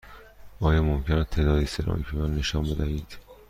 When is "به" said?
2.11-2.17